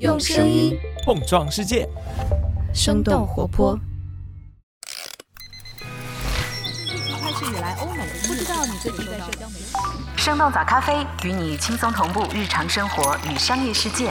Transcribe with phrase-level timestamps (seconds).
[0.00, 0.74] 用声音
[1.04, 1.86] 碰撞世界，
[2.72, 3.78] 生动活泼。
[7.20, 9.76] 开始以来，欧美不知道你最近在社交媒体。
[10.16, 14.10] 生动早咖啡与你轻松同步日常生活与商业世界。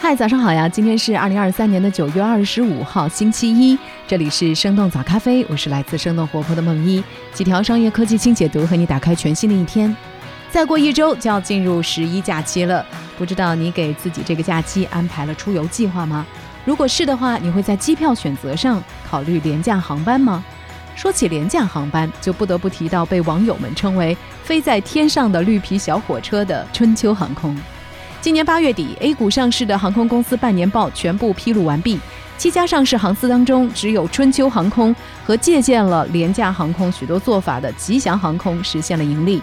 [0.00, 0.66] 嗨，早上好呀！
[0.66, 3.78] 今天是二零二三年的九月二十五号，星期一。
[4.08, 7.04] 这里是生动早咖啡，我是来自生动活泼的梦一，
[7.34, 9.94] 几条商业科技轻解读，和你打开全新的一天。
[10.52, 12.84] 再过一周就要进入十一假期了，
[13.16, 16.26] 不知道你给自己这个假期安排了出游计划吗？
[16.66, 20.44] 如果是的话，你会在机票选择上考虑廉价航班吗？
[20.94, 27.56] 说起廉价航班，就不得不提到被网友们称为“飞在天上的绿皮小火车”的春秋航空。
[28.20, 31.98] 今年八月底，A 股上市的航空公司半年报全部披露完毕。
[32.36, 34.94] 七家上市航司当中，只有春秋航空
[35.24, 39.40] 和借鉴了廉价航空许多做法的吉祥航空实现了盈利。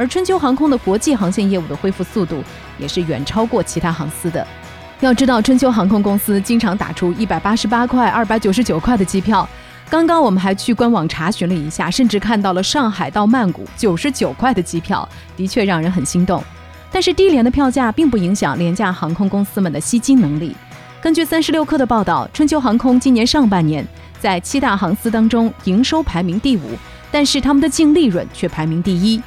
[0.00, 2.42] 而春秋航空的国际航线业务的恢复速度
[2.78, 4.46] 也是远超过其他航司的。
[5.00, 9.46] 要知道，春秋航空公司经常打出一百八十八块、二百九十九块的机票。
[9.90, 16.42] 刚刚我们还去官网查询了一下，甚至看到了上海到曼谷九十九块的机票，的确让人很心动。
[16.90, 20.56] 但是低廉的票价并不影响廉价航空公司们的吸金能力。
[21.02, 23.86] 根据三十六氪的报道，春秋航空今年上半年
[24.18, 26.62] 在七大航司当中营收排名第五，
[27.10, 29.20] 但是他们的净利润却排名第一。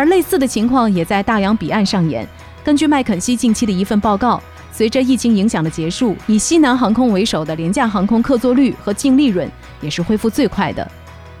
[0.00, 2.26] 而类似的情况也在大洋彼岸上演。
[2.64, 4.42] 根据麦肯锡近期的一份报告，
[4.72, 9.46] 随着疫情影响的结束，以西南航空为首的廉价航空客座率和净利润
[9.82, 10.90] 也是恢复最快的。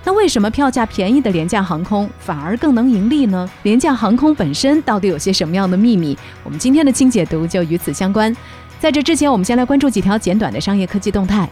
[0.04, 3.48] 那为什么票价便宜的廉价航空反而更能盈利呢？
[3.62, 6.14] 廉价航空本身到底有些什么样的秘密？
[6.44, 8.36] 我们今天的清解读就与此相关。
[8.78, 11.48] 在这之前，我们先来关注几条简短的商业科技动态。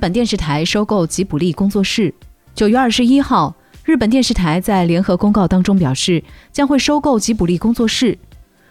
[0.00, 2.12] 本电视台收购吉卜力工作室。
[2.54, 8.18] 九月二十一号，日本电视台在联合公告当中表示，将会收购吉卜力工作室。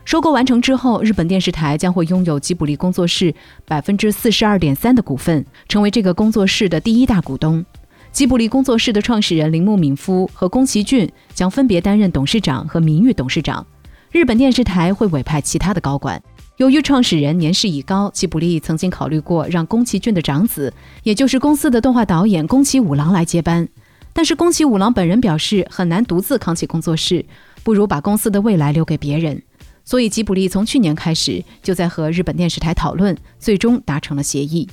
[0.03, 3.31] 收购完成之后，日本电视台将会拥有吉卜力工作室
[3.67, 7.63] 百分之四十二点三的股份，成为这个工作室的第一大股东。
[8.11, 13.63] 吉卜力工作室的创始人铃木敏夫和宫崎骏将分别担任董事长和名誉董事长。
[14.11, 16.19] 日本电视台会委派其他的高管。
[16.59, 23.65] 由于创始人年事已高，吉卜力曾经考虑过让宫崎骏的长子，也就是公司的动画导演宫崎五郎来接班。
[24.11, 27.25] 但是宫崎五郎本人表示很难独自扛起工作室，
[27.63, 29.41] 不如把公司的未来留给别人。
[29.85, 34.67] 所以，吉卜力从去年开始就在和日本电视台讨论，最终达成了协议。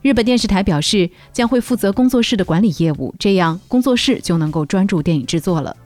[0.00, 5.76] 日本电视台表示将会负责工作室的管理业务，这样工作室就能够专注电影制作了。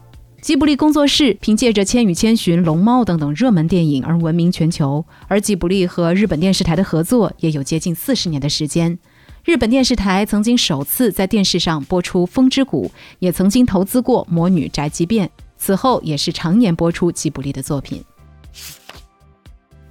[0.42, 8.98] 吉卜力工作室凭借着《千与千寻》《龙猫》等等热门电影而闻名全球，而吉卜力和日本电视台的合作也有接近四十年的时间。
[9.44, 12.88] 日本电视台曾经首次在电视上播出《风之谷》，
[13.20, 18.02] 也曾经投资过《魔女宅急便》，此后也是常年播出吉卜力的作品。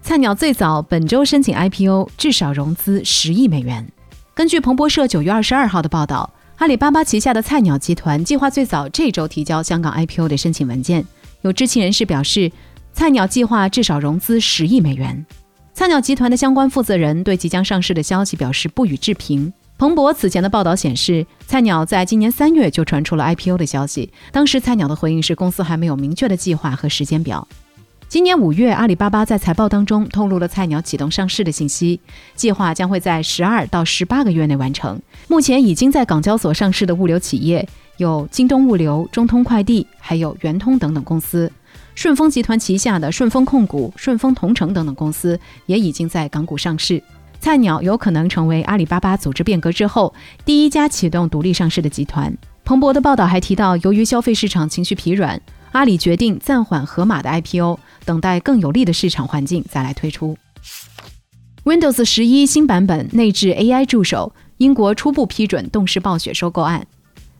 [0.02, 3.90] 菜鸟最早本周申请 IPO，至少融资十亿美元。
[4.34, 6.30] 根据彭博社九月二十二号的报道，
[6.62, 11.04] 阿里巴巴旗下的菜鸟集团计划最早这周提交香港 IPO 的申请文件。
[11.42, 12.52] 有知情人士表示，
[12.94, 15.26] 菜鸟计划至少融资十亿美元。
[15.74, 19.52] 菜鸟集团的相关负责人对即将上市的消息表示不予置评。
[19.80, 27.48] 彭博此前的报道显示，菜鸟在今年三月就传出了 IPO 的消息，当时菜鸟的回应是公司还没有明确的计划和时间表。
[28.12, 31.98] 今年五月，阿里巴巴在财报当中透露了菜鸟启动上市的信息，
[32.36, 35.02] 计划将会在十二到十八个月内完成。
[35.30, 41.50] 目前已经在港交所上市的物流企业有京东物流、中通快递，还有圆通等等公司。
[41.96, 47.02] 顺丰集团旗下的顺丰控股、顺丰同城等等公司也已经在港股上市。
[47.40, 52.38] 菜鸟有可能成为阿里巴巴组织变革之后第一家启动独立上市的集团。
[52.66, 55.42] 彭博的报道还提到，由于消费市场情绪疲软，
[55.72, 57.80] 阿里决定暂缓盒马的 IPO。
[58.06, 60.38] 等待更有利的市场环境再来推出。
[61.64, 66.88] Windows 十一新版本内置 AI 助手，英国初步批准动视暴雪收购案。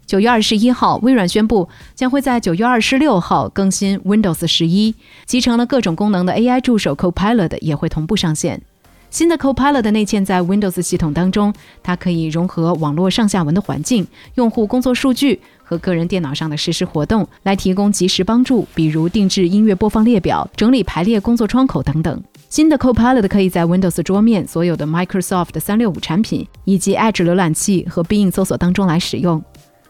[0.06, 4.94] 九月二十一号，微软宣布将会在九月二十六号更新 Windows 十一，
[5.26, 8.62] 集成了各种功能的 AI 助手 Copilot 也会同步上线。
[9.10, 14.06] 新的 Copilot 内嵌在 Windows 系统当中，它可以融合网络上下文的环境、
[14.36, 15.42] 用户工作数据。
[15.72, 22.22] 和个人电脑上的实时活动来提供及时帮助，比如定制音乐播放列表、整理排列工作窗口等等。
[22.50, 29.42] 新的 Copilot 可以在 Windows 桌面所有的 Microsoft 三六五产品以及 Edge 浏览器和 Bing 搜索当中来使用。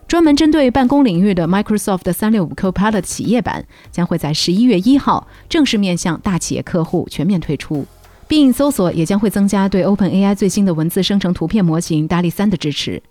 [0.07, 7.83] 专门针对办公领域的 Microsoft 三六五 Copilot 企业版将会在十一月一号正式面向大企业客户全面推出。
[8.29, 13.01] Bing 搜索也将会增加对 OpenAI 最新的文字生成图片模型 DALL-E 三的支持。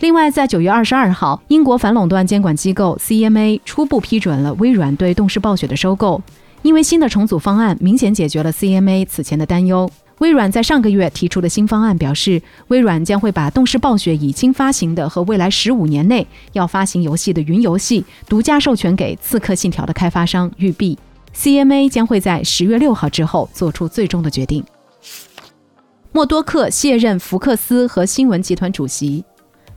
[0.00, 6.20] 另外，在九月二十二号，英国反垄断监管机构 CMA 初步批准了微软对动视暴雪的收购，
[6.62, 9.90] 因为新的重组方案明显解决了 CMA 此前的担忧。
[10.18, 20.98] 微软在上个月提出的新方案表示，微软将会把动视暴雪已经发行的和未来十五年内要发行游戏的云游戏独家授权给《刺客信条》的开发商育碧。
[21.34, 24.64] CMA 将会在十月六号之后做出最终的决定。
[26.12, 29.24] 默多克卸任福克斯和新闻集团主席。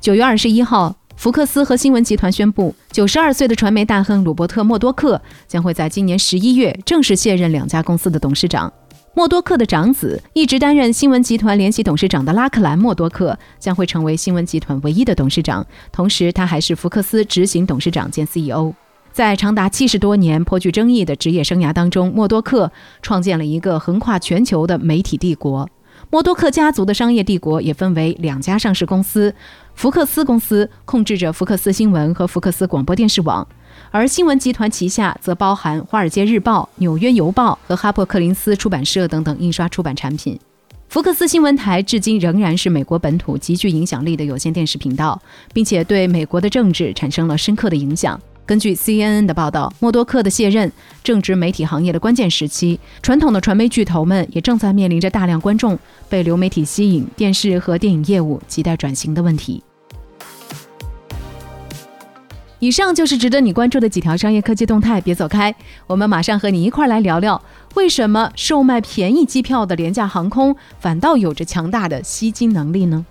[0.08, 8.72] 九月二十一号，福克斯和新闻集团宣布，九十二岁的传媒大亨鲁伯特·默多克将会在今年十一月正式卸任两家公司的董事长。
[9.14, 18.74] 默多克的长子，一直担任新闻集团联席董事长的拉克兰·默多克将会成为新闻集团唯一的董事长，同时他还是福克斯执行董事长兼 CEO。
[19.12, 22.72] 在长达七十多年颇具争议的职业生涯当中，默多克
[23.02, 25.70] 创建了一个横跨全球的媒体帝国。
[26.10, 29.34] 默多克家族的商业帝国也分为两家上市公司：
[29.76, 33.46] 福克斯公司控制着福克斯新闻和福克斯广播电视网，
[33.92, 40.40] 而新闻集团旗下则包含《华尔街日报》、《纽约邮报》和哈珀克林斯出版社等等印刷出版产品。
[40.88, 45.22] 福克斯新闻台至今仍然是美国本土极具影响力的有线电视频道，
[45.54, 48.18] 并且对美国的政治产生了深刻的影响。
[48.48, 50.72] 根据 CNN 的报道，默多克的卸任
[51.04, 55.78] 正值媒体行业的关键时期，传统的传媒巨头们也正在面临着大量观众
[56.08, 59.62] 被流媒体吸引、电视和电影业务亟待转型的问题。
[62.60, 65.54] 以上就是值得你关注的几条商业科技动态，别走开，
[65.86, 67.40] 我们马上和你一块来聊聊，
[67.76, 73.06] 为什么售卖便宜机票的廉价航空反倒有着强大的吸金能力呢？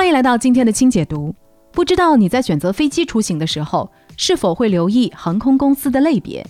[0.00, 1.34] 欢迎来到今天的清解读。
[1.72, 6.42] 不知道你在选择飞机出行的时候，是否会留意航空公司的类别？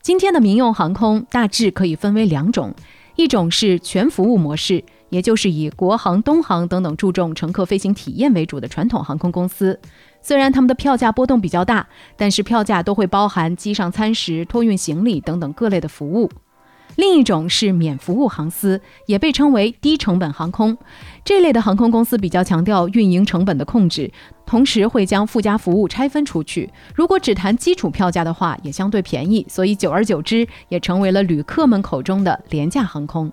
[0.00, 2.74] 今天的民用航空大致可以分为两种，
[3.16, 9.78] 一种是全服务模式，也就是以国航、东航等等注重乘客飞行体验为主的传统航空公司。
[10.22, 11.86] 虽然他们的票价波动比较大，
[12.16, 16.30] 但是票价都会包含机上餐食、托运行李等等各类的服务。
[17.00, 20.76] 另一种是免服务航司，也被称为低成本航空。
[21.24, 24.12] 这类的航空公司比较强调运营成本的控制，
[24.44, 26.68] 同时会将附加服务拆分出去。
[26.94, 33.32] 如果只谈基础票价的话，也相对便宜，所以久而久之也成为了旅客们口中的廉价航空。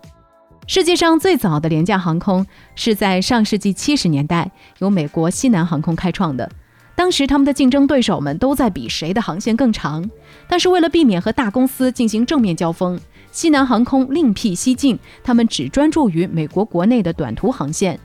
[0.65, 4.49] 世界上最早的廉价航空是在上世纪七十年代
[4.79, 6.49] 由美国西南航空开创的。
[6.95, 10.09] 当时他们的竞争对手们都在比谁的航线更长，
[10.47, 12.99] 但是为了避免和大公司进行正面交锋。
[13.31, 17.99] 西南航空另辟蹊径，他们只专注于美国国内的短途航线。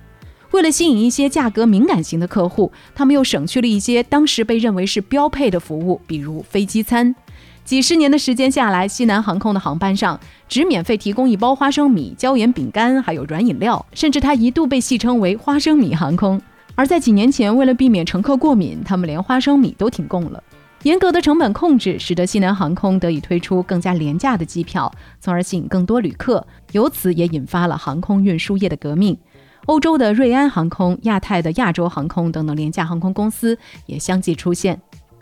[0.51, 7.15] 为了吸引一些价格敏感型的客户，他们又省去了一些当时被认为是标配的服务，比如飞机餐。
[7.65, 16.39] 几十年的时间下来，西南航空的航班上只免费提供一包花生米、椒盐饼干，还有软饮料，甚至它一度被戏称为“花生米航空”。
[16.75, 20.43] 而在几年前，为了避免乘客过敏，他们连花生米都停供了。
[20.83, 29.17] 严格的成本控制使得西南航空得以推出更加廉价的机票，从而吸引更多旅客，由此也引发了航空运输业的革命。
[29.67, 33.57] 欧洲的瑞安航空、亚太的亚洲航空等等廉价航空公司
[33.87, 34.81] 也相继出现，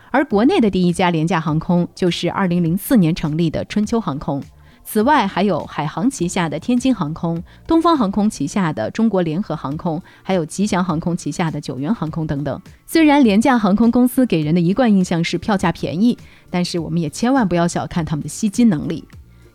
[0.09, 4.41] 而国内的第一家廉价航空就是2004年成立的春秋航空。
[4.91, 12.61] 此外，还有海航旗下的天津航空、东方航空旗下的中国联合航空，还有吉祥航空旗下的九元航空等等。
[12.85, 16.17] 虽然廉价航空公司给人的一贯印象是票价便宜，
[16.49, 19.05] 但是我们也千万不要小看他们的吸金能力。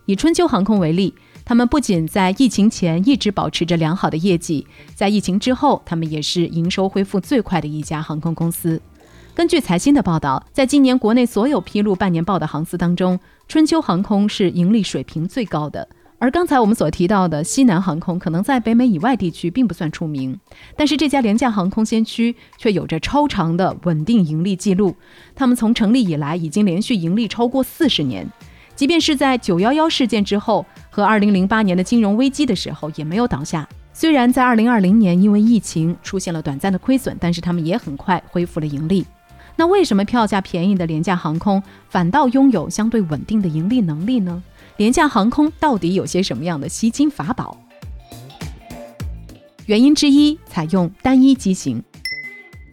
[0.07, 1.13] 以春秋航空为例，
[1.45, 4.65] 他们不仅在疫情前一直保持着良好的业绩，
[4.95, 8.81] 在疫情之后，他们也是营收恢复最快的一家航空公司。
[9.37, 15.87] 根据财新的报道，在今年国内所有披露半年报的航司当中，春秋航空是盈利水平最高的。
[16.17, 20.35] 而刚才我们所提到的西南航空，可能在北美以外地区并不算出名，
[20.75, 24.95] 但是这家廉价航空先驱却有着超长的稳定盈利记录。
[25.35, 28.27] 他们从成立以来，已经连续盈利超过四十年，
[28.75, 33.69] 即便是在九幺幺事件之后和二零零八年的金融危机的时候，也没有倒下。
[33.93, 39.05] 虽然在二零二零年因为疫情出现了短暂的亏损，但是他们也很快恢复了盈利。
[39.59, 44.41] 那为什么票价便宜的廉价航空反倒拥有相对稳定的盈利能力呢？
[44.77, 47.57] 廉价航空到底有些什么样的吸金法宝？
[49.65, 51.83] 原因之一，采用单一机型。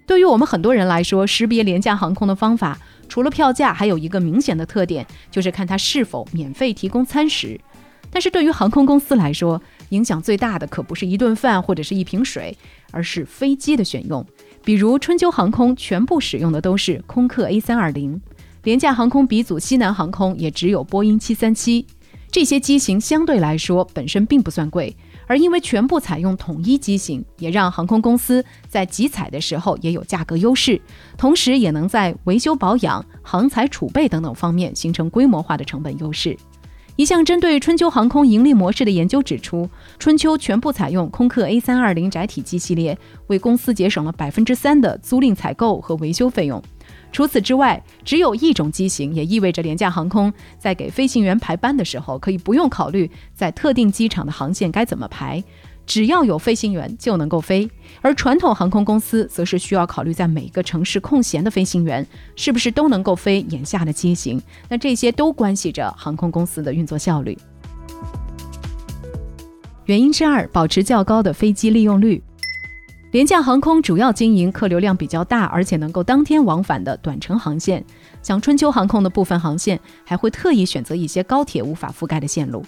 [0.06, 7.58] 对于我们很多人来说，识别廉价航空的方法，除了票价，还有一个明显的特点，就是看它是否免费提供餐食。
[8.10, 12.56] 但是对于航空公司来说，影响最大的可不是一顿饭或者是一瓶水，
[12.92, 14.24] 而是飞机的选用。
[14.64, 18.18] 比如春秋航空全部使用的都是空客 A320，
[18.62, 21.84] 廉价航空鼻祖西南航空也只有波音737。
[22.30, 30.80] 这些机型相对来说本身并不算贵，而因为全部采用统一机型，也让航空公司在集采的时候也有价格优势，
[31.18, 36.36] 同时也能在维修保养、航材储备等等方面形成规模化的成本优势。
[36.96, 42.96] 一项针对春秋航空盈利模式的研究指出，春秋全部采用空客 A320 窄体机系列，
[43.26, 46.62] 为公司节省了百分之三的租赁采购和维修费用。
[47.10, 55.42] 除此之外，只有一种机型，也意味着廉价航空在给飞行员排班的时候，可以不用考虑在特定机场的航线该怎么排，
[55.86, 57.70] 只要有飞行员就能够飞。
[58.00, 67.38] 而传统航空公司则是需要考虑在每个城市空闲的飞行员是不是都能够飞眼下的机型，那这些都关系着航空公司的运作效率。
[69.86, 72.22] 原因之二，保持较高的飞机利用率。
[73.12, 77.84] 廉价航空主要经营客流量比较大，而且能够当天往返的短程航线，
[78.22, 82.64] 像春秋航空的部分航线还会特意选择一些高铁无法覆盖的线路。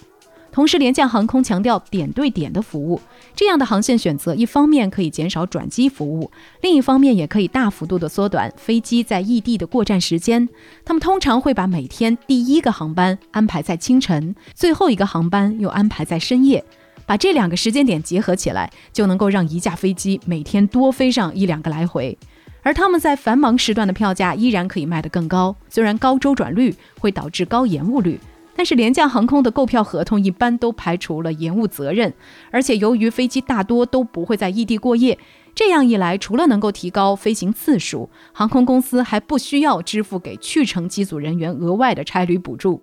[0.51, 2.99] 同时，廉价航空强调点对点的服务，
[3.35, 10.49] 这样的航线选择一方面可以减少转机服务，另一方面也可以大幅度的缩短飞机在异地的过站时间。
[10.83, 16.63] 他们通常会把每天第一个航班安排在清晨，最后一个航班又安排在深夜。
[17.05, 22.17] 把这两个时间点结合起来，就能够让一架飞机每天多飞上一两个来回，
[22.63, 25.55] 而他们在繁忙时段的票价依然可以卖得更高。
[25.69, 28.19] 虽然高周转率会导致高延误率，
[28.57, 32.11] 但是廉价航空的购票合同一般都排除了延误责任，
[32.49, 35.19] 而且由于飞机大多都不会在异地过夜，
[35.53, 42.81] 这样一来，除了能够提高飞行次数，航空公司还不需要支付给去程机组人员额外的差旅补助。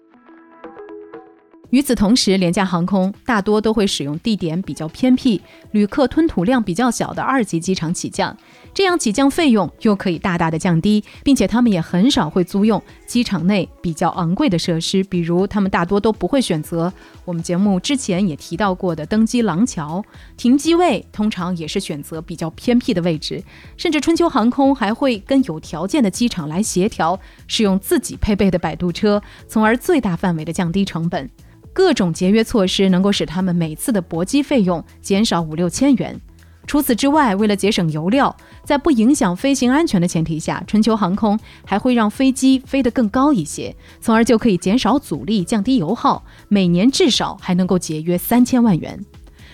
[1.70, 5.40] 与此同时，廉价航空大多都会使用地点比较偏僻、
[5.72, 8.36] 旅客吞吐量比较小的二级机场起降，
[8.72, 16.92] 这样起降费用又可以大大的降低，并且他们也很少会租用机场内比较昂贵的设施，比如他们大多都不会选择
[17.24, 20.04] 我们节目之前也提到过的登机廊桥，
[20.36, 23.42] 停机位通常也是选择比较偏僻的位置，
[23.76, 27.18] 甚至春秋航空还会跟有条件的机场来协调，
[27.48, 31.28] 使用自己配备的摆渡车，从而最大范围的降低成本。
[31.74, 36.18] 各种节约措施能够使他们每次的搏击费用减少五六千元。
[36.66, 49.04] 除此之外，为了节省油料，在不影响飞行安全的前提下，春秋航空还会让飞机飞得更高一些，从而就可以减少阻力、降低油耗，每年至少还能够节约三千万元。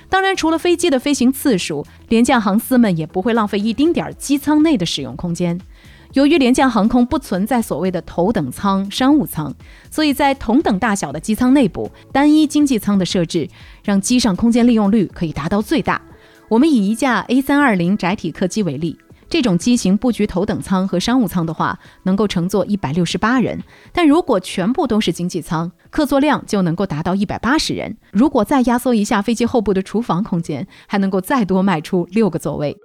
[0.09, 5.59] 当然，除了飞机的飞行次数，廉价航司们也不会浪费一丁点儿机舱内的使用空间。
[6.13, 9.55] 由于廉价航空不存在所谓的头等舱、商务舱，
[9.91, 13.49] 所以在同等大小的机舱内部，单一经济舱的设置
[13.85, 16.03] 让机上空间利用率可以达到最大。
[16.49, 18.99] 我们以一架 A320 窄体客机为例，
[19.29, 23.57] 这种机型布局头等舱和商务舱的话，能够乘坐一百六十八人；
[23.93, 27.97] 但如果全部都是经济舱，客座量就能够达到一百八十人。
[28.11, 32.77] 如果再压缩一下飞机后部的厨房空间，还能够再多卖出六个座位。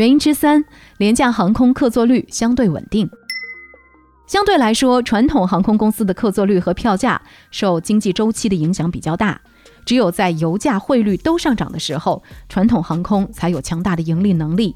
[0.00, 0.64] 原因之三，
[0.96, 3.06] 廉价航空客座率相对稳定。
[4.26, 9.38] 相对来说，传统航空公司的客座率和票价受经济周期的影响比较大。
[9.84, 14.74] 只有在油价、汇率都上涨的时候，传统航空才有强大的盈利能力。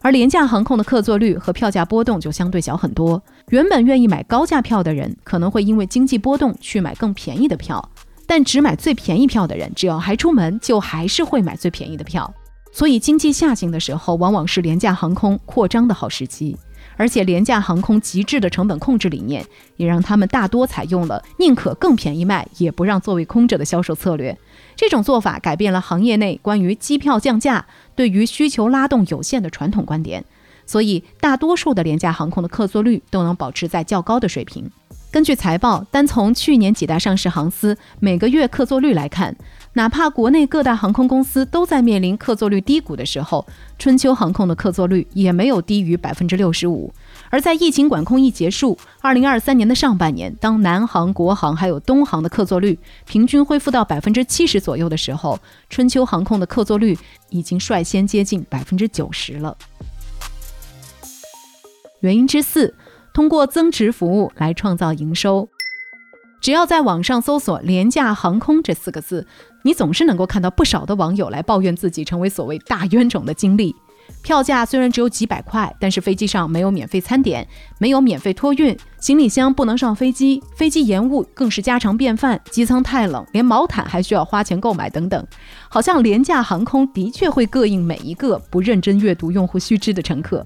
[0.00, 3.22] 而廉价航空的客座率和票价波动就相对小很多。
[3.50, 7.86] 原本愿意买高价票的人，可能会因为经济波动去买更便宜的票；
[8.26, 12.32] 但只买最便宜票的人，只要还出门，就还是会买最便宜的票。
[12.76, 16.56] 所以，经济下行的时候，往往是廉价航空扩张的好时机。
[16.96, 24.36] 而且，廉价航空极致的成本控制理念，也让他们大多采用了宁可更便宜卖，也不让座位空着的销售策略。
[24.74, 27.64] 这种做法改变了行业内关于机票降价
[27.94, 30.24] 对于需求拉动有限的传统观点。
[30.66, 34.68] 所以，大多数的廉价航空的客座率都能保持在较高的水平。
[35.12, 39.36] 根据财报，单从去年几大上市航司每个月客座率来看，
[39.74, 43.46] 哪怕国内各大航空公司都在面临客座率低谷的时候，
[43.78, 46.92] 春秋航空的客座率也没有低于百分之六十五。
[47.28, 55.38] 而在疫情管控一结束，二零二三年的上半年，当南航、国航还有东航的客座率平均恢复到百分之七十左右的时候，
[55.68, 56.96] 春秋航空的客座率
[57.30, 59.56] 已经率先接近百分之九十了。
[62.00, 62.74] 原因之四。
[63.14, 65.48] 通过增值服务来创造营收。
[66.40, 69.28] 只要在网上搜索“廉价航空”这四个字，
[69.66, 73.74] 你总是能够看到不少的网友来抱怨自己成为所谓大冤种的经历。
[74.22, 77.46] 票价虽然只有几百块，但是飞机上没有免费餐点，
[77.78, 85.26] 没有免费托运，行李箱不能上飞机，飞机延误更是家常便饭，机舱太冷，连毛毯还需要花钱购买等等。
[85.70, 90.44] 好像廉价航空的确会膈应每一个不认真阅读用户须知的乘客。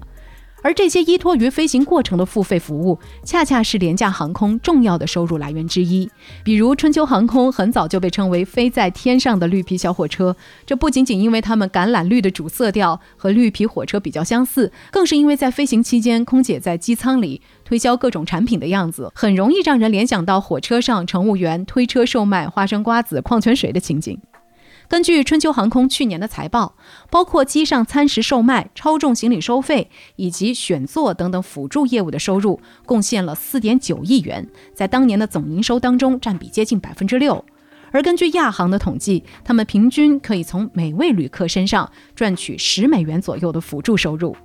[0.61, 6.09] 而这些依托于飞行过程的付费服务，恰恰是廉价航空重要的收入来源之一。
[6.43, 10.35] 比如春秋航空很早就被称为“飞在天上的绿皮小火车”，
[10.65, 24.19] 这不仅仅因为他们橄榄绿的主色调和绿皮火车比较相似，更是因为在飞行期间，空姐在机舱里推销各种产品的样子，很容易让人联想到火车上乘务员推车售卖花生、瓜子、矿泉水的情景。
[24.89, 26.75] 根据春秋航空去年的财报，
[27.11, 37.45] 包括机上餐食售卖、超重行李收费以及选座等等辅助业务的收入，贡献了四点九亿元，在当年的总营收当中占比接近百分之六。
[37.91, 44.35] 而根据亚航的统计，他们平均可以从每位旅客身上赚取十美元左右的辅助收入。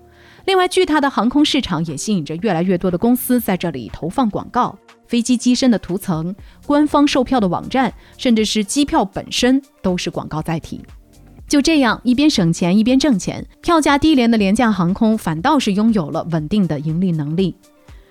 [0.47, 4.77] 另外，巨大的航空市场也吸引着越来越多的公司在这里投放广告。
[5.07, 6.35] 飞机机身的涂层、
[6.67, 10.81] 官方售票的网站，甚至是机票本身，都是广告载体。
[11.47, 17.55] 就这样，一边省钱一边挣钱，票价低廉的廉价航空反倒是拥有了稳定的盈利能力。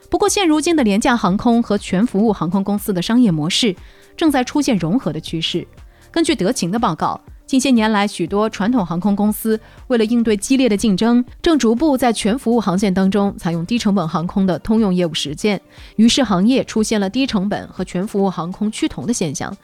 [0.10, 3.76] 不过，现如今的廉价航空和全服务航空公司的商业模式
[4.16, 5.68] 正在出现融合的趋势。
[6.12, 7.20] 根据德勤的报告。
[7.46, 15.62] 近些年来，许多传统航空公司为了应对激烈的竞争，正逐步在全服务航线当中采用低成本航空的通用业务实践。
[15.98, 19.56] 于是，行业出现了低成本和全服务航空趋同的现象。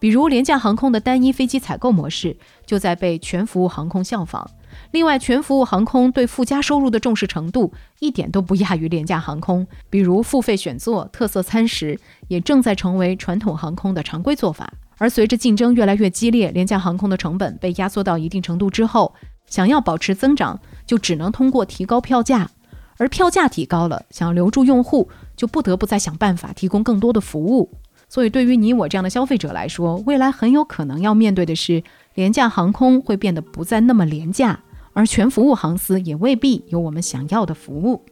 [0.00, 4.48] 比如，廉价航空的单一飞机采购模式就在被全服务航空效仿。
[4.90, 9.66] 另外，全服务航空对附加收入的重视程度一点都不亚于廉价航空。
[9.88, 14.72] 比如，付费选座、特色餐食也正在成为传统航空的常规做法。
[14.98, 19.14] 而随着竞争越来越激烈，廉价航空的成本被压缩到一定程度之后，
[19.46, 22.50] 想要保持增长，就只能通过提高票价。
[22.98, 27.70] 而票价提高了，想要留住用户，就不得不再想办法提供更多的服务。
[28.08, 34.58] 所以，对于你我这样的消费者来说，未来很有可能要面对的是，廉价航空会变得不再那么廉价，
[34.94, 38.04] 而全服务航司也未必有我们想要的服务。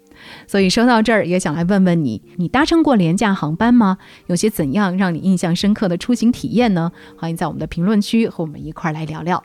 [0.46, 3.98] 所以说到这儿，也想来问问你：你搭乘过廉价航班吗？
[4.26, 6.92] 有些怎样让你印象深刻的出行体验呢？
[7.16, 9.42] 欢迎在我们的评论区和我们一块儿来聊聊。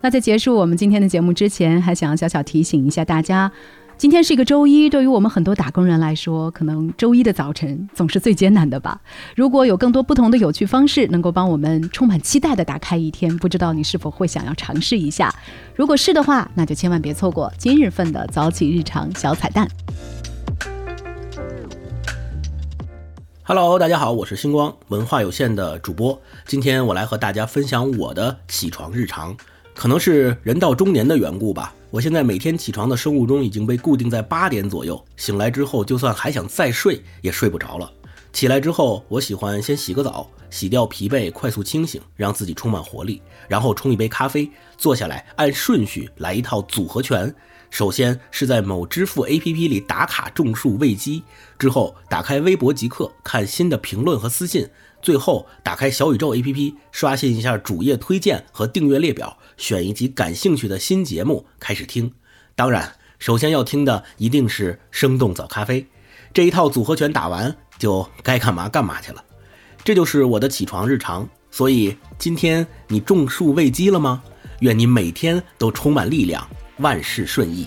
[0.00, 3.50] 那在结束我们今天的节目之前，还想要小小提醒一下大家。
[3.96, 9.00] 今天是一个周一，对于我们很多打工人来说，可能周一的早晨总是最艰难的吧。
[9.36, 15.32] 如果有更多不同的有趣方式，能够帮我们充满期待的打开一天，不知道你是否会想要尝试一下？
[15.76, 19.68] 如果是的话，那就千万别错过今日份的早起日常小彩蛋。
[23.44, 29.34] Hello，大家好，我是星光文化有限的主播，今天我来和大家分享我的起床日常。
[29.72, 31.72] 可能是人到中年的缘故吧。
[31.94, 37.88] 我现在每天起床的生物钟已经被固定在八点左右，醒来之后就算还想再睡也睡不着了。
[38.32, 47.32] 起来之后，我喜欢先洗个澡，洗掉疲惫，快速清醒，让自己充满活力，然后冲一杯咖啡，坐下来按顺序来一套组合拳。
[47.70, 51.22] 首先是在某支付 APP 里打卡种树喂鸡，
[51.56, 54.68] 之后打开微博即刻看新的评论和私信。
[55.04, 62.10] 最后打开小宇宙 APP，刷新一下主页推荐和订阅列表，选一集感兴趣的新节目开始听。
[62.54, 65.86] 当然，首先要听的一定是生动早咖啡。
[66.32, 69.22] 这一套组合拳打完，就该干嘛干嘛去了。
[69.84, 71.28] 这就是我的起床日常。
[71.50, 74.22] 所以今天你种树喂鸡了吗？
[74.60, 77.66] 愿你每天都充满力量，万事顺意。